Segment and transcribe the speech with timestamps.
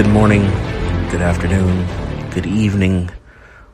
[0.00, 0.40] Good morning,
[1.10, 1.86] good afternoon,
[2.30, 3.10] good evening,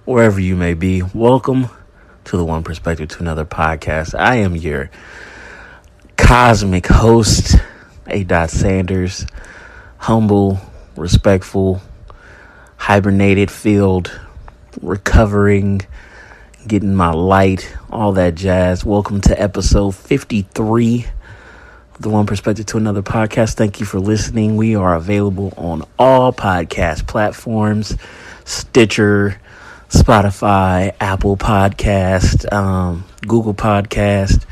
[0.04, 1.00] wherever you may be.
[1.14, 1.68] Welcome
[2.24, 4.12] to the One Perspective to Another podcast.
[4.18, 4.90] I am your
[6.16, 7.54] cosmic host,
[8.08, 8.24] A.
[8.24, 9.24] Dot Sanders,
[9.98, 10.58] humble,
[10.96, 11.80] respectful,
[12.76, 14.10] hibernated, filled,
[14.82, 15.82] recovering,
[16.66, 18.84] getting my light, all that jazz.
[18.84, 21.06] Welcome to episode 53
[21.98, 23.54] the One Perspective to Another podcast.
[23.54, 24.56] Thank you for listening.
[24.56, 27.96] We are available on all podcast platforms
[28.44, 29.40] Stitcher,
[29.88, 34.44] Spotify, Apple Podcast, um, Google Podcast.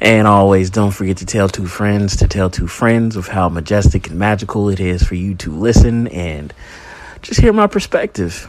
[0.00, 4.08] And always don't forget to tell two friends to tell two friends of how majestic
[4.08, 6.54] and magical it is for you to listen and
[7.20, 8.48] just hear my perspective.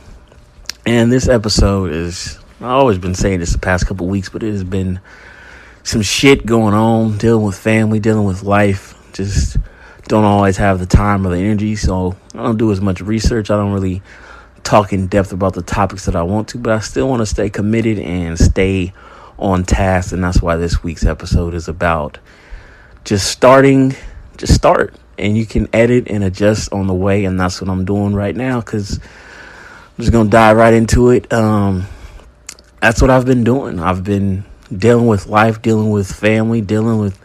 [0.86, 4.52] And this episode is, I've always been saying this the past couple weeks, but it
[4.52, 5.00] has been
[5.84, 8.96] some shit going on, dealing with family, dealing with life.
[9.14, 9.58] Just
[10.08, 13.50] don't always have the time or the energy, so I don't do as much research.
[13.50, 14.02] I don't really
[14.64, 17.26] talk in depth about the topics that I want to, but I still want to
[17.26, 18.94] stay committed and stay
[19.40, 22.20] on task, and that's why this week's episode is about
[23.04, 23.96] just starting,
[24.38, 27.86] just start, and you can edit and adjust on the way, and that's what I'm
[27.86, 31.32] doing right now because I'm just gonna dive right into it.
[31.34, 31.88] Um,
[32.82, 33.80] that's what I've been doing.
[33.80, 34.46] I've been
[34.76, 37.20] dealing with life, dealing with family, dealing with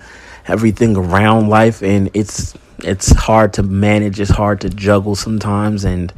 [0.47, 4.21] everything around life, and it's it's hard to manage.
[4.21, 6.13] It's hard to juggle sometimes, and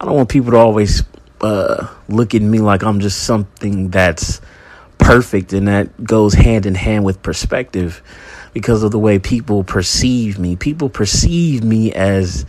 [0.00, 1.02] I don't want people to always
[1.40, 4.40] uh, look at me like I'm just something that's
[4.98, 8.02] perfect, and that goes hand in hand with perspective
[8.52, 10.56] because of the way people perceive me.
[10.56, 12.46] People perceive me as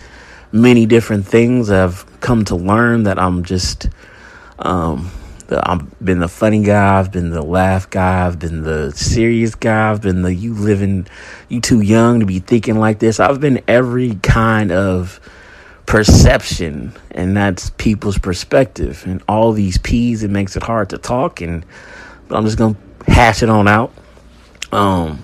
[0.51, 1.69] many different things.
[1.69, 3.89] I've come to learn that I'm just
[4.59, 5.11] um,
[5.47, 6.99] the, I've been the funny guy.
[6.99, 8.25] I've been the laugh guy.
[8.25, 9.91] I've been the serious guy.
[9.91, 11.07] I've been the you living,
[11.49, 13.19] you too young to be thinking like this.
[13.19, 15.19] I've been every kind of
[15.85, 19.03] perception, and that's people's perspective.
[19.05, 21.41] And all these P's, it makes it hard to talk.
[21.41, 21.65] And
[22.27, 22.75] but I'm just gonna
[23.07, 23.93] hash it on out.
[24.71, 25.23] Um,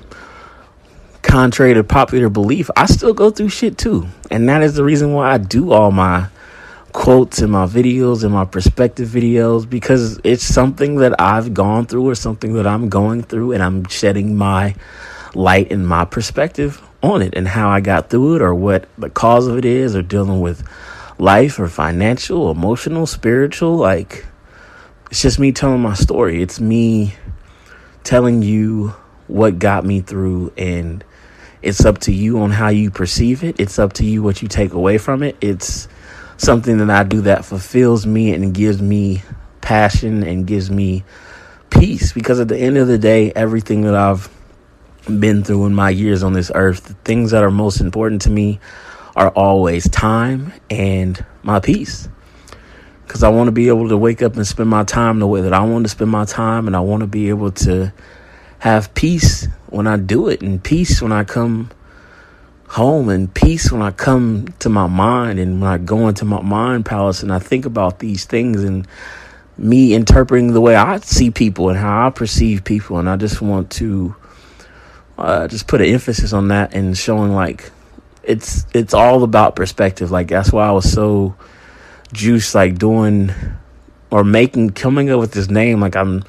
[1.21, 5.13] contrary to popular belief, I still go through shit too, and that is the reason
[5.13, 6.27] why I do all my
[6.93, 12.07] quotes in my videos and my perspective videos because it's something that I've gone through
[12.09, 14.75] or something that I'm going through and I'm shedding my
[15.33, 19.09] light and my perspective on it and how I got through it or what the
[19.09, 20.67] cause of it is or dealing with
[21.17, 24.25] life or financial, emotional, spiritual like
[25.09, 26.41] it's just me telling my story.
[26.41, 27.15] It's me
[28.03, 28.93] telling you
[29.27, 31.03] what got me through and
[31.61, 33.59] it's up to you on how you perceive it.
[33.59, 35.37] It's up to you what you take away from it.
[35.41, 35.87] It's
[36.41, 39.21] something that I do that fulfills me and gives me
[39.61, 41.03] passion and gives me
[41.69, 42.13] peace.
[42.13, 44.27] Because at the end of the day, everything that I've
[45.05, 48.31] been through in my years on this earth, the things that are most important to
[48.31, 48.59] me
[49.15, 52.09] are always time and my peace.
[53.05, 55.41] Because I want to be able to wake up and spend my time the way
[55.41, 57.93] that I want to spend my time, and I want to be able to
[58.59, 61.69] have peace when I do it, and peace when I come
[62.71, 66.41] home and peace when I come to my mind and when I go into my
[66.41, 68.87] mind palace and I think about these things and
[69.57, 72.97] me interpreting the way I see people and how I perceive people.
[72.97, 74.15] And I just want to
[75.17, 77.71] uh, just put an emphasis on that and showing like
[78.23, 80.09] it's it's all about perspective.
[80.09, 81.35] Like that's why I was so
[82.13, 83.31] juiced, like doing
[84.11, 85.81] or making coming up with this name.
[85.81, 86.23] Like I'm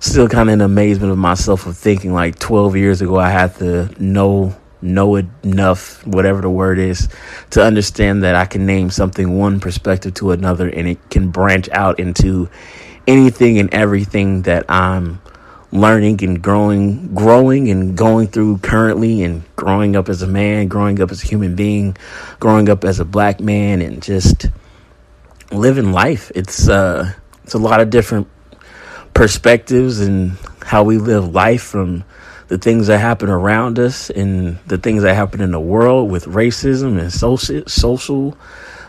[0.00, 3.54] still kind of in amazement of myself of thinking like 12 years ago I had
[3.58, 7.08] to know know enough, whatever the word is,
[7.50, 11.68] to understand that I can name something one perspective to another and it can branch
[11.70, 12.48] out into
[13.06, 15.20] anything and everything that I'm
[15.72, 21.00] learning and growing growing and going through currently and growing up as a man, growing
[21.00, 21.96] up as a human being,
[22.40, 24.46] growing up as a black man and just
[25.50, 26.30] living life.
[26.34, 27.12] It's uh
[27.44, 28.28] it's a lot of different
[29.14, 32.04] perspectives and how we live life from
[32.48, 36.26] the things that happen around us and the things that happen in the world with
[36.26, 38.36] racism and social social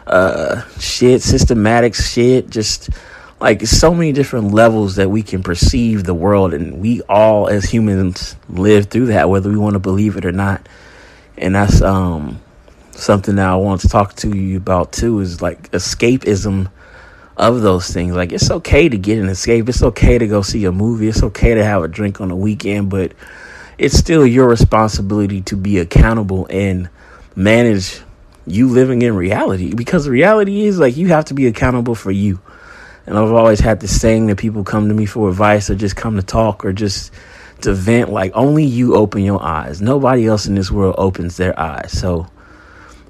[0.08, 2.90] uh, shit, systematic shit, just
[3.40, 7.66] like so many different levels that we can perceive the world, and we all as
[7.66, 10.68] humans live through that, whether we want to believe it or not.
[11.38, 12.42] And that's um,
[12.92, 15.20] something that I want to talk to you about too.
[15.20, 16.72] Is like escapism
[17.36, 18.16] of those things.
[18.16, 19.70] Like it's okay to get an escape.
[19.70, 21.08] It's okay to go see a movie.
[21.08, 23.12] It's okay to have a drink on the weekend, but
[23.78, 26.90] it's still your responsibility to be accountable and
[27.36, 28.02] manage
[28.48, 32.40] you living in reality because reality is like you have to be accountable for you.
[33.06, 35.96] And I've always had this saying that people come to me for advice or just
[35.96, 37.12] come to talk or just
[37.62, 39.82] to vent like only you open your eyes.
[39.82, 41.92] Nobody else in this world opens their eyes.
[41.92, 42.28] So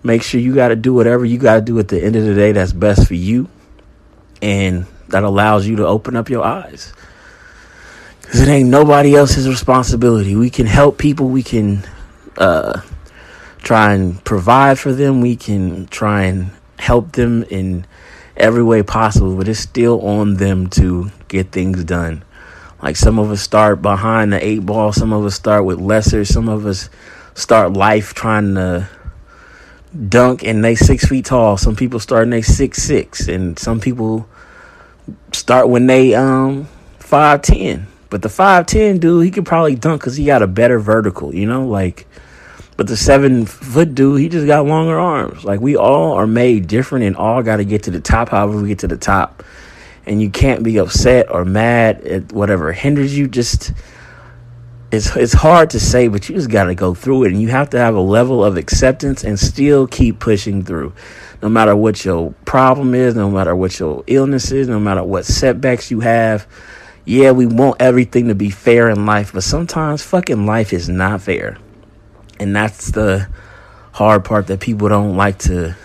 [0.03, 2.25] make sure you got to do whatever you got to do at the end of
[2.25, 3.49] the day that's best for you.
[4.41, 6.93] And that allows you to open up your eyes.
[8.27, 10.35] Because it ain't nobody else's responsibility.
[10.35, 11.29] We can help people.
[11.29, 11.87] We can
[12.37, 12.81] uh,
[13.59, 15.21] try and provide for them.
[15.21, 17.85] We can try and help them in
[18.35, 22.21] every way possible, but it's still on them to get things done.
[22.83, 26.25] Like some of us start behind the eight ball, some of us start with lesser,
[26.25, 26.89] some of us
[27.33, 28.89] start life trying to
[30.09, 31.55] dunk and they six feet tall.
[31.55, 34.27] Some people start and they six six, and some people
[35.31, 36.67] start when they um
[36.99, 37.87] five ten.
[38.09, 41.33] But the five ten dude, he could probably dunk because he got a better vertical,
[41.33, 42.07] you know, like.
[42.77, 45.43] But the seven foot dude, he just got longer arms.
[45.43, 48.29] Like we all are made different and all got to get to the top.
[48.29, 49.43] However, we get to the top,
[50.05, 53.27] and you can't be upset or mad at whatever hinders you.
[53.27, 53.73] Just
[54.91, 57.47] it's it's hard to say, but you just got to go through it, and you
[57.47, 60.93] have to have a level of acceptance and still keep pushing through,
[61.41, 65.25] no matter what your problem is, no matter what your illness is, no matter what
[65.25, 66.47] setbacks you have.
[67.07, 71.21] Yeah, we want everything to be fair in life, but sometimes fucking life is not
[71.21, 71.57] fair.
[72.37, 73.29] And that's the
[73.93, 75.77] hard part that people don't like to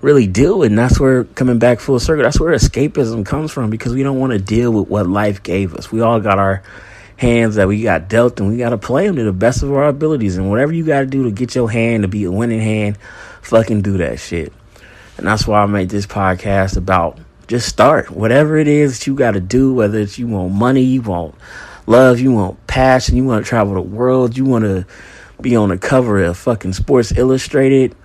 [0.00, 0.68] really deal with.
[0.70, 4.20] And that's where coming back full circle, that's where escapism comes from because we don't
[4.20, 5.90] want to deal with what life gave us.
[5.90, 6.62] We all got our
[7.16, 9.72] hands that we got dealt and we got to play them to the best of
[9.72, 10.36] our abilities.
[10.36, 12.96] And whatever you got to do to get your hand to be a winning hand,
[13.42, 14.52] fucking do that shit.
[15.16, 17.18] And that's why I made this podcast about
[17.48, 18.10] just start.
[18.10, 21.34] Whatever it is that you got to do, whether it's you want money, you want
[21.86, 24.86] love, you want passion, you want to travel the world, you want to
[25.40, 27.96] be on the cover of fucking Sports Illustrated.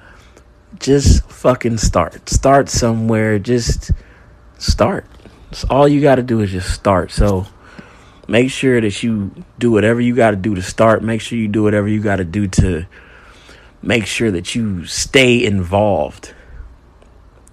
[0.80, 2.30] Just fucking start.
[2.30, 3.38] Start somewhere.
[3.38, 3.92] Just
[4.58, 5.06] start.
[5.52, 7.12] It's all you got to do is just start.
[7.12, 7.46] So
[8.28, 11.04] make sure that you do whatever you got to do to start.
[11.04, 12.88] Make sure you do whatever you got to do to
[13.82, 16.34] make sure that you stay involved.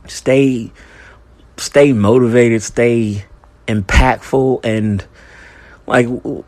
[0.06, 0.72] Stay
[1.60, 3.24] stay motivated, stay
[3.68, 5.04] impactful and
[5.86, 6.06] like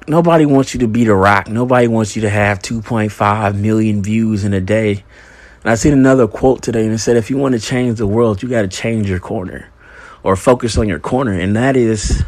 [0.09, 1.49] nobody wants you to be the rock.
[1.49, 5.05] Nobody wants you to have 2.5 million views in a day.
[5.63, 8.07] And I seen another quote today and it said if you want to change the
[8.07, 9.69] world, you got to change your corner
[10.23, 11.33] or focus on your corner.
[11.33, 12.25] And that is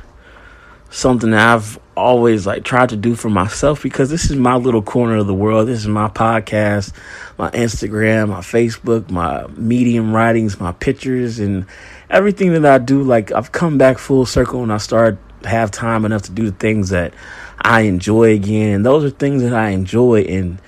[0.91, 4.83] something that I've always like tried to do for myself because this is my little
[4.83, 5.69] corner of the world.
[5.69, 6.93] This is my podcast,
[7.39, 11.67] my Instagram, my Facebook, my medium writings, my pictures and
[12.11, 16.05] everything that I do like I've come back full circle and I start have time
[16.05, 17.15] enough to do the things that
[17.61, 18.77] I enjoy again.
[18.77, 20.61] And those are things that I enjoy and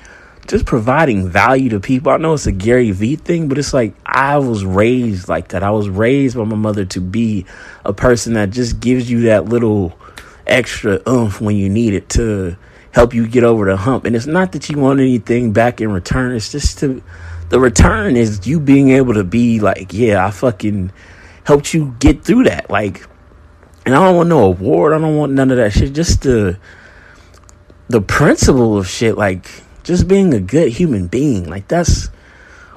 [0.46, 2.12] just providing value to people.
[2.12, 5.62] I know it's a Gary Vee thing, but it's like I was raised like that.
[5.62, 7.46] I was raised by my mother to be
[7.84, 9.98] a person that just gives you that little
[10.46, 12.56] extra oomph when you need it to
[12.92, 14.04] help you get over the hump.
[14.04, 16.34] And it's not that you want anything back in return.
[16.34, 17.02] It's just to
[17.48, 20.92] the return is you being able to be like, yeah, I fucking
[21.46, 22.68] helped you get through that.
[22.68, 23.06] Like,
[23.86, 24.92] and I don't want no award.
[24.92, 25.92] I don't want none of that shit.
[25.92, 26.58] Just the
[27.88, 29.48] the principle of shit, like
[29.84, 31.48] just being a good human being.
[31.48, 32.08] Like that's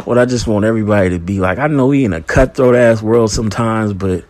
[0.06, 1.58] what I just want everybody to be like.
[1.58, 4.24] I know we in a cutthroat ass world sometimes, but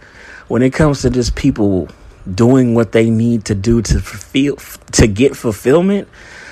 [0.48, 1.90] when it comes to just people
[2.34, 4.56] doing what they need to do to fulfill
[4.94, 6.08] to get fulfillment,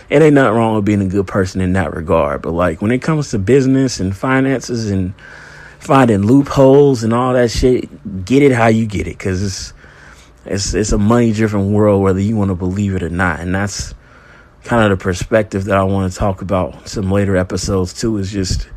[0.09, 2.41] it ain't nothing wrong with being a good person in that regard.
[2.41, 5.13] But like when it comes to business and finances and
[5.87, 9.73] finding loopholes and all that shit, get it how you get it, because it's
[10.45, 13.55] it's it's a money driven world, whether you want to believe it or not, and
[13.55, 13.95] that's
[14.65, 18.17] kind of the perspective that I want to talk about some later episodes too.
[18.17, 18.69] Is just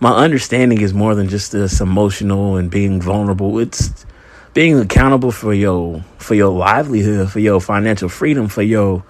[0.00, 3.58] my understanding is more than just this emotional and being vulnerable.
[3.58, 4.06] It's
[4.54, 9.04] being accountable for your for your livelihood, for your financial freedom, for your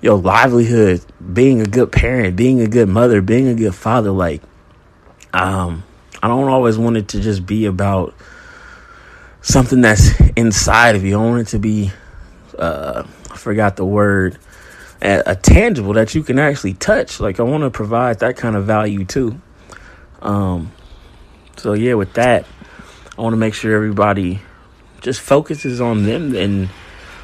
[0.00, 4.10] your livelihood, being a good parent, being a good mother, being a good father.
[4.10, 4.42] Like,
[5.34, 5.84] um,
[6.22, 8.14] I don't always want it to just be about
[9.40, 11.18] something that's inside of you.
[11.18, 11.90] I want it to be,
[12.56, 14.38] uh, I forgot the word,
[15.02, 17.18] a, a tangible that you can actually touch.
[17.18, 19.40] Like, I want to provide that kind of value too.
[20.20, 20.70] Um,
[21.56, 22.46] so yeah, with that,
[23.18, 24.40] I want to make sure everybody
[25.00, 26.68] just focuses on them and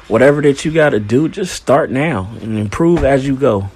[0.09, 3.69] whatever that you got to do, just start now and improve as you go.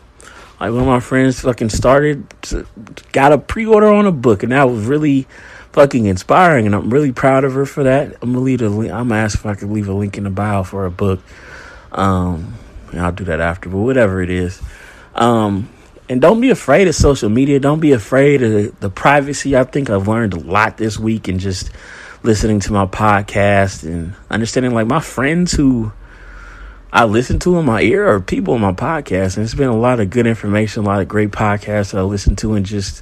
[0.64, 2.26] Like one of my friends fucking started,
[3.12, 5.28] got a pre order on a book, and that was really
[5.74, 6.66] fucking inspiring.
[6.66, 8.16] And I'm really proud of her for that.
[8.22, 8.90] I'm gonna leave a link.
[8.90, 11.20] I'm gonna ask if I could leave a link in the bio for a book.
[11.92, 12.54] Um,
[12.94, 14.62] I'll do that after, but whatever it is.
[15.16, 15.68] Um,
[16.08, 17.60] and don't be afraid of social media.
[17.60, 19.58] Don't be afraid of the privacy.
[19.58, 21.72] I think I've learned a lot this week and just
[22.24, 25.92] listening to my podcast and understanding like my friends who
[26.96, 29.36] I listen to in my ear are people in my podcast.
[29.36, 32.04] And it's been a lot of good information, a lot of great podcasts that I
[32.04, 33.02] listen to and just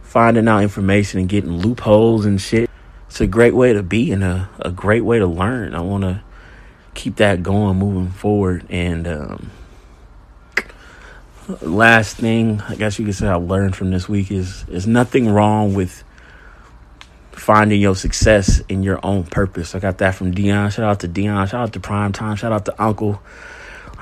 [0.00, 2.70] finding out information and getting loopholes and shit.
[3.06, 5.74] It's a great way to be and a, a great way to learn.
[5.74, 6.22] I want to
[6.94, 8.64] keep that going moving forward.
[8.70, 9.50] And um,
[11.60, 15.28] last thing, I guess you could say I learned from this week is is nothing
[15.28, 16.02] wrong with
[17.48, 19.74] finding your success in your own purpose.
[19.74, 20.70] I got that from Deion.
[20.70, 21.48] Shout out to Deion.
[21.48, 22.36] Shout out to Prime Time.
[22.36, 23.22] Shout out to Uncle.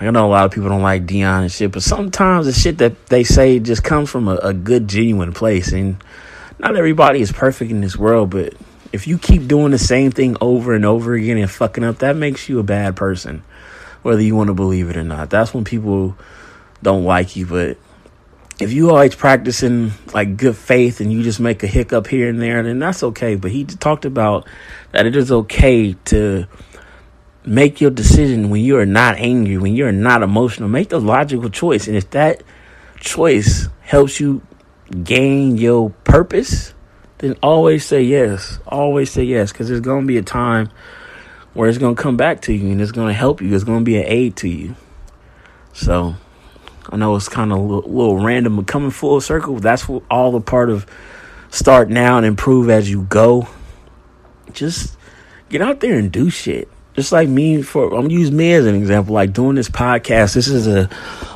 [0.01, 2.79] I know a lot of people don't like Deion and shit, but sometimes the shit
[2.79, 5.71] that they say just comes from a, a good, genuine place.
[5.71, 6.03] And
[6.59, 8.53] not everybody is perfect in this world, but
[8.93, 12.17] if you keep doing the same thing over and over again and fucking up, that
[12.17, 13.45] makes you a bad person,
[14.03, 15.31] whether you want to believe it or not.
[15.31, 16.19] That's when people
[16.83, 17.47] don't like you.
[17.47, 17.79] But
[18.59, 22.41] if you always practicing like good faith and you just make a hiccup here and
[22.41, 23.35] there, then that's okay.
[23.35, 24.49] But he talked about
[24.93, 26.47] that it is okay to
[27.45, 30.69] make your decision when you are not angry, when you're not emotional.
[30.69, 31.87] Make the logical choice.
[31.87, 32.43] And if that
[32.99, 34.41] choice helps you
[35.05, 36.73] gain your purpose,
[37.19, 38.59] then always say yes.
[38.67, 39.53] Always say yes.
[39.53, 40.71] Because there's to be a time
[41.53, 43.55] where it's to come back to you and it's to help you.
[43.55, 44.77] It's to be an aid to you.
[45.75, 46.17] So
[46.91, 50.35] I know it's kind of a little, little random, but coming full circle, that's all
[50.37, 50.87] a part of
[51.51, 53.49] start now and improve as you go.
[54.53, 54.97] Just
[55.49, 58.65] get out there and do shit just like me for I'm gonna use me as
[58.65, 60.35] an example, like doing this podcast.
[60.35, 60.89] This is a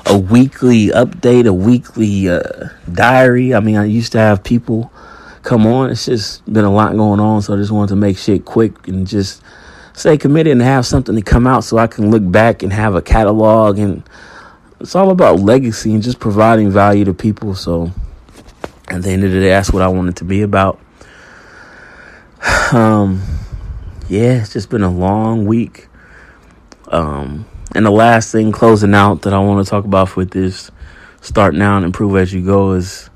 [0.06, 3.54] a weekly update, a weekly uh, diary.
[3.54, 4.90] I mean, I used to have people
[5.42, 5.90] come on.
[5.90, 8.88] It's just been a lot going on, so I just wanted to make shit quick
[8.88, 9.42] and just
[9.92, 12.94] stay committed and have something to come out so I can look back and have
[12.94, 14.02] a catalog and
[14.80, 17.54] it's all about legacy and just providing value to people.
[17.54, 17.92] So
[18.88, 20.80] at the end of the day, that's what I wanted to be about.
[22.72, 23.20] Um
[24.10, 25.86] yeah, it's just been a long week.
[26.88, 27.46] Um,
[27.76, 30.72] and the last thing closing out that I want to talk about with this
[31.20, 33.08] start now and improve as you go is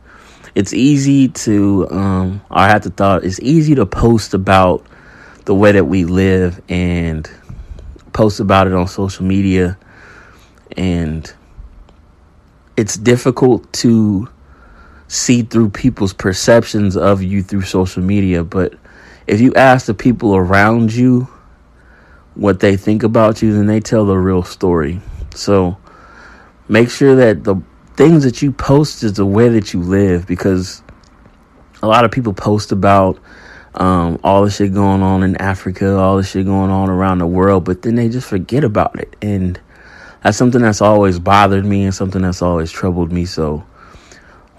[0.55, 4.87] it's easy to um I had to thought it's easy to post about
[5.47, 7.29] the way that we live and
[8.13, 9.77] post about it on social media
[10.77, 11.33] and
[12.77, 14.29] it's difficult to
[15.09, 18.75] see through people's perceptions of you through social media but
[19.27, 21.29] if you ask the people around you
[22.35, 25.01] what they think about you, then they tell the real story.
[25.35, 25.77] So
[26.69, 27.57] make sure that the
[27.97, 30.83] things that you post is the way that you live because
[31.83, 33.19] a lot of people post about
[33.75, 37.27] um, all the shit going on in Africa, all the shit going on around the
[37.27, 39.17] world, but then they just forget about it.
[39.23, 39.61] And
[40.25, 43.27] that's something that's always bothered me and something that's always troubled me.
[43.27, 43.63] So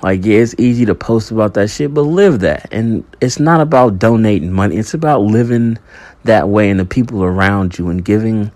[0.03, 2.71] like, yeah, it's easy to post about that shit, but live that.
[2.71, 5.79] And it's not about donating money, it's about living
[6.23, 8.51] that way and the people around you and giving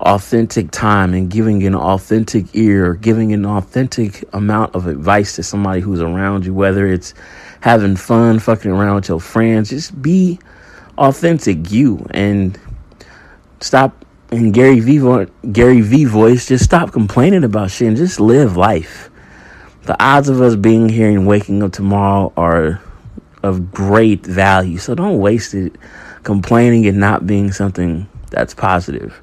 [0.00, 5.80] authentic time and giving an authentic ear, giving an authentic amount of advice to somebody
[5.80, 7.14] who's around you, whether it's
[7.60, 9.70] having fun, fucking around with your friends.
[9.70, 10.38] Just be
[10.98, 12.60] authentic you and
[13.60, 18.56] stop and Gary Vee Gary Vee voice, just stop complaining about shit and just live
[18.56, 19.10] life
[19.84, 22.80] the odds of us being here and waking up tomorrow are
[23.42, 24.78] of great value.
[24.78, 25.74] So don't waste it
[26.22, 29.20] complaining and not being something that's positive.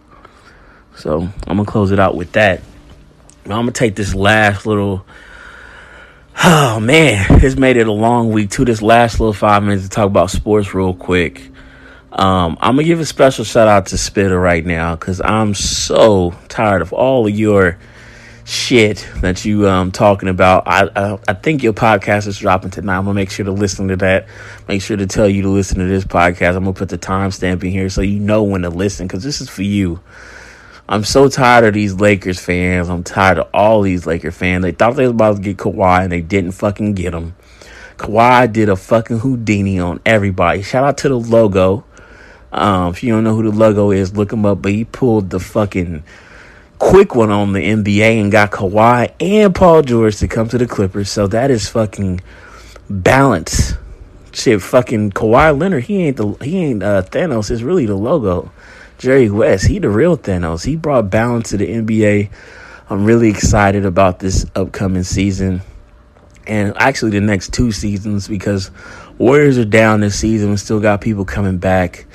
[0.96, 2.62] So I'm gonna close it out with that.
[3.46, 5.06] I'm gonna take this last little.
[6.44, 8.64] Oh man, it's made it a long week too.
[8.64, 11.50] This last little five minutes to talk about sports real quick.
[12.18, 16.34] Um, I'm gonna give a special shout out to Spitter right now because I'm so
[16.48, 17.78] tired of all of your
[18.44, 20.64] shit that you um talking about.
[20.66, 22.98] I, I, I think your podcast is dropping tonight.
[22.98, 24.28] I'm gonna make sure to listen to that.
[24.68, 26.56] Make sure to tell you to listen to this podcast.
[26.56, 29.40] I'm gonna put the timestamp in here so you know when to listen because this
[29.40, 30.00] is for you.
[30.90, 32.90] I'm so tired of these Lakers fans.
[32.90, 34.64] I'm tired of all these Laker fans.
[34.64, 37.36] They thought they was about to get Kawhi and they didn't fucking get him.
[37.98, 40.62] Kawhi did a fucking Houdini on everybody.
[40.62, 41.84] Shout out to the logo.
[42.52, 44.62] Um, if you don't know who the logo is, look him up.
[44.62, 46.04] But he pulled the fucking
[46.80, 50.68] quick one on the NBA and got Kawhi and Paul George to come to the
[50.68, 51.10] Clippers.
[51.10, 52.22] So that is fucking
[52.90, 53.74] balance.
[54.32, 57.50] Shit, fucking Kawhi Leonard, he ain't the he ain't uh, Thanos.
[57.50, 58.52] It's really the logo.
[58.98, 60.66] Jerry West, he the real Thanos.
[60.66, 62.30] He brought balance to the NBA.
[62.90, 65.62] I'm really excited about this upcoming season,
[66.46, 68.72] and actually the next two seasons because
[69.18, 70.52] Warriors are down this season.
[70.52, 72.07] We still got people coming back.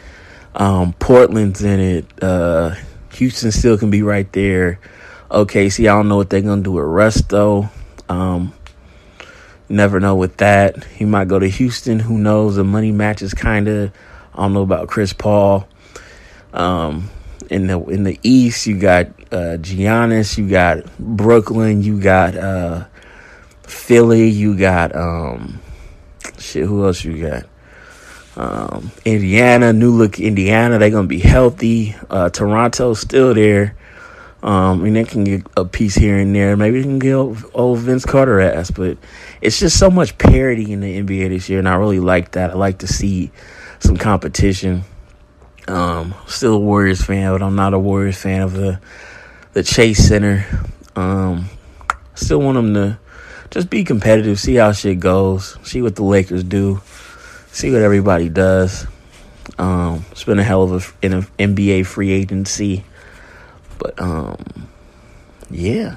[0.54, 2.06] Um, Portland's in it.
[2.22, 2.74] Uh,
[3.14, 4.78] Houston still can be right there.
[5.30, 7.68] Okay, see, I don't know what they're gonna do with Russ though.
[8.08, 8.52] Um,
[9.68, 10.84] never know with that.
[10.84, 11.98] He might go to Houston.
[11.98, 12.56] Who knows?
[12.56, 13.92] The money matches kind of.
[14.34, 15.66] I don't know about Chris Paul.
[16.52, 17.10] Um,
[17.50, 22.86] in the in the East, you got uh, Giannis, you got Brooklyn, you got uh,
[23.62, 25.60] Philly, you got um,
[26.38, 27.44] shit, who else you got?
[28.36, 31.94] Um, Indiana, new look Indiana, they're gonna be healthy.
[32.08, 33.76] Uh, Toronto's still there.
[34.42, 36.56] Um, I mean, they can get a piece here and there.
[36.56, 38.98] Maybe they can get old Vince Carter ass, but
[39.40, 42.50] it's just so much parity in the NBA this year, and I really like that.
[42.50, 43.30] I like to see
[43.78, 44.82] some competition.
[45.68, 48.80] Um, still a Warriors fan, but I'm not a Warriors fan of the
[49.52, 50.44] the Chase Center.
[50.96, 51.50] Um,
[52.14, 52.98] still want them to
[53.50, 56.80] just be competitive, see how shit goes, see what the Lakers do,
[57.52, 58.86] see what everybody does.
[59.58, 62.84] Um, it's been a hell of a, an NBA free agency,
[63.78, 64.68] but um,
[65.50, 65.96] yeah,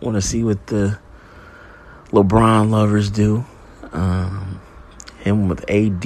[0.00, 0.98] want to see what the
[2.10, 3.46] LeBron lovers do.
[3.92, 4.60] Um,
[5.20, 6.04] him with AD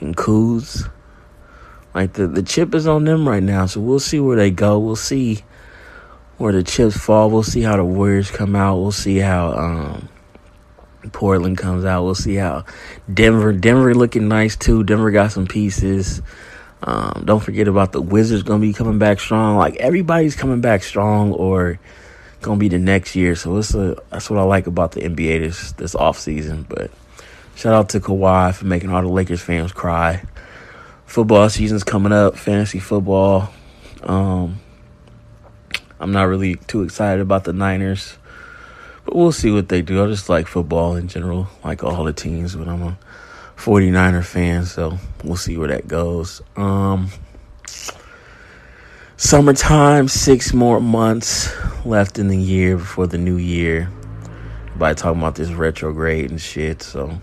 [0.00, 0.88] and Kuz.
[1.94, 4.78] Like the the chip is on them right now, so we'll see where they go.
[4.78, 5.40] We'll see
[6.36, 7.30] where the chips fall.
[7.30, 8.76] We'll see how the Warriors come out.
[8.76, 10.08] We'll see how um,
[11.12, 12.04] Portland comes out.
[12.04, 12.64] We'll see how
[13.12, 14.84] Denver Denver looking nice too.
[14.84, 16.22] Denver got some pieces.
[16.82, 19.56] Um, don't forget about the Wizards gonna be coming back strong.
[19.56, 21.78] Like everybody's coming back strong or
[22.40, 23.34] gonna be the next year.
[23.34, 26.66] So it's a that's what I like about the NBA this this off season.
[26.68, 26.90] But
[27.54, 30.22] shout out to Kawhi for making all the Lakers fans cry.
[31.06, 33.52] Football season's coming up, fantasy football.
[34.02, 34.60] Um,
[35.98, 38.16] I'm not really too excited about the Niners,
[39.10, 40.04] but we'll see what they do.
[40.04, 42.98] I just like football in general, like all the teams, but I'm a
[43.56, 46.40] 49er fan, so we'll see where that goes.
[46.54, 47.08] Um,
[49.16, 51.52] summertime, six more months
[51.84, 53.90] left in the year before the new year.
[54.76, 57.20] By talking about this retrograde and shit, so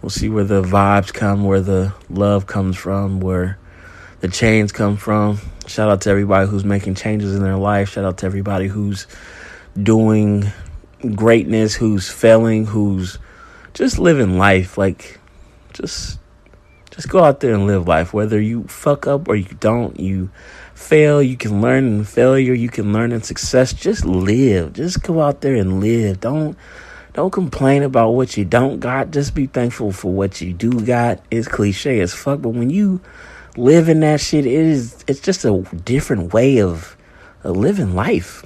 [0.00, 3.58] we'll see where the vibes come, where the love comes from, where
[4.20, 5.40] the chains come from.
[5.66, 7.88] Shout out to everybody who's making changes in their life.
[7.88, 9.08] Shout out to everybody who's
[9.82, 10.52] doing
[11.12, 13.18] greatness, who's failing, who's
[13.74, 14.78] just living life.
[14.78, 15.20] Like,
[15.72, 16.18] just
[16.90, 18.12] just go out there and live life.
[18.12, 20.30] Whether you fuck up or you don't, you
[20.74, 23.72] fail, you can learn in failure, you can learn in success.
[23.72, 24.72] Just live.
[24.72, 26.20] Just go out there and live.
[26.20, 26.56] Don't
[27.12, 29.10] don't complain about what you don't got.
[29.10, 31.20] Just be thankful for what you do got.
[31.30, 33.00] It's cliche as fuck, but when you
[33.56, 34.46] live in that shit.
[34.46, 36.96] It is it's just a different way of,
[37.42, 38.44] of living life.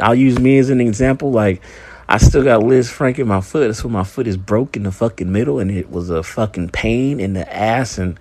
[0.00, 1.30] I'll use me as an example.
[1.30, 1.62] Like
[2.08, 3.66] I still got Lisfranc in my foot.
[3.66, 6.70] That's why my foot is broke in the fucking middle, and it was a fucking
[6.70, 8.18] pain in the ass, and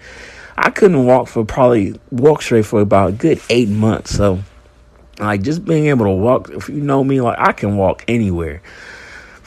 [0.57, 4.15] I couldn't walk for probably walk straight for about a good eight months.
[4.15, 4.39] So,
[5.19, 6.49] like just being able to walk.
[6.49, 8.61] If you know me, like I can walk anywhere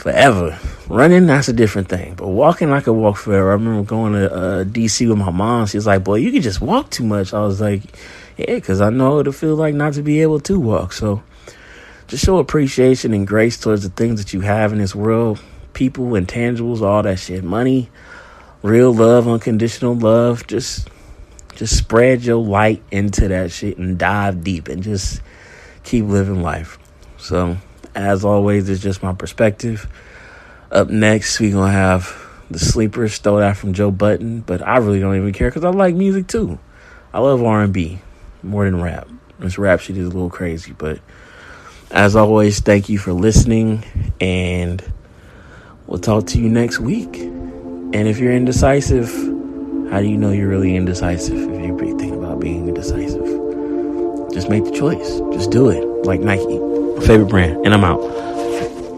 [0.01, 0.59] forever.
[0.89, 2.15] Running, that's a different thing.
[2.15, 3.51] But walking, I could walk forever.
[3.51, 5.67] I remember going to uh, DC with my mom.
[5.67, 7.35] She was like, boy, you can just walk too much.
[7.35, 7.83] I was like,
[8.39, 10.95] yeah, because I know what it feels like not to be able to walk.
[10.95, 11.23] So
[12.11, 15.41] just show appreciation and grace towards the things that you have in this world.
[15.75, 17.45] People, intangibles, all that shit.
[17.45, 17.89] Money,
[18.65, 20.45] real love, unconditional love.
[20.49, 20.89] Just,
[21.55, 25.23] just spread your light into that shit and dive deep and just
[25.85, 26.79] keep living life.
[27.17, 27.59] So
[27.95, 29.89] as always, it's just my perspective.
[30.73, 34.99] Up next, we gonna have the Sleeper, Stole that from Joe Budden, but I really
[34.99, 36.59] don't even care because I like music too.
[37.13, 38.01] I love R and B
[38.43, 39.07] more than rap.
[39.39, 40.99] This rap shit is a little crazy, but
[41.91, 43.85] as always, thank you for listening,
[44.21, 44.83] and
[45.87, 47.17] we'll talk to you next week.
[47.19, 49.09] And if you're indecisive,
[49.91, 53.25] how do you know you're really indecisive if you're thinking about being indecisive?
[54.33, 55.21] Just make the choice.
[55.33, 56.61] Just do it, like Nike
[57.01, 58.01] my favorite brand, and I'm out.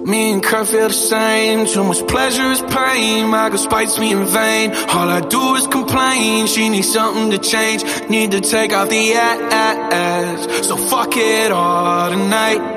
[0.06, 1.66] Me and Kurt feel the same.
[1.66, 3.28] Too much pleasure is pain.
[3.28, 4.72] My girl spites me in vain.
[4.72, 6.48] All I do is complain.
[6.48, 7.84] She needs something to change.
[8.10, 10.66] Need to take out the ass.
[10.66, 12.71] So fuck it all tonight.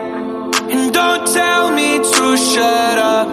[0.74, 3.28] And don't tell me to shut up.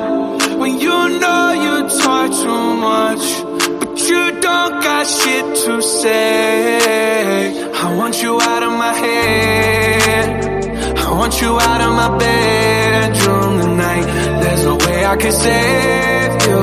[0.60, 3.24] When you know you talk too much.
[3.80, 7.72] But you don't got shit to say.
[7.84, 10.42] I want you out of my head.
[11.12, 14.06] I want you out of my bedroom tonight
[14.40, 16.62] There's no way I can save you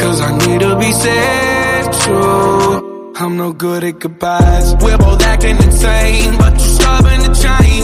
[0.00, 5.56] Cause I need to be saved too I'm no good at goodbyes We're both acting
[5.56, 7.81] insane But you're stubborn to change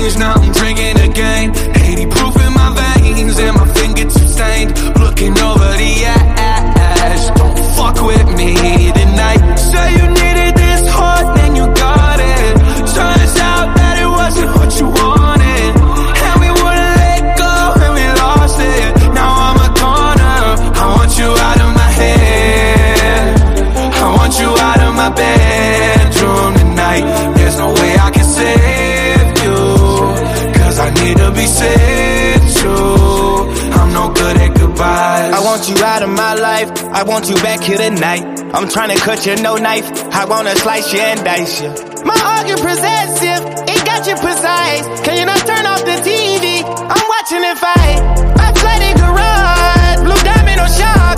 [37.18, 38.22] want you back here tonight.
[38.54, 39.90] I'm trying to cut you no knife.
[40.14, 41.68] I wanna slice you and dice you.
[42.04, 44.86] My argument possessive, it got you precise.
[45.02, 46.62] Can you not turn off the TV?
[46.62, 47.98] I'm watching it fight.
[48.38, 51.16] I flooded garage, blue diamond on shock.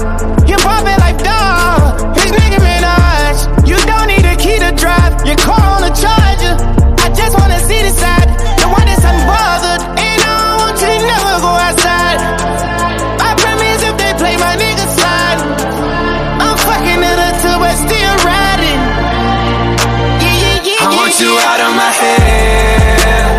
[0.49, 2.17] You pop it like dog.
[2.17, 3.69] His nigga Minaj.
[3.69, 5.27] You don't need a key to drive.
[5.27, 6.20] Your car on a charger.
[21.51, 23.37] Out of my head.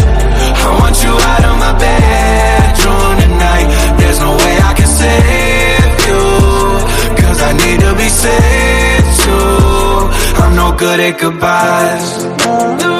[0.65, 3.67] I want you out of my bedroom tonight.
[3.99, 6.23] There's no way I can save you.
[7.21, 10.41] Cause I need to be saved too.
[10.43, 12.90] I'm no good at goodbyes.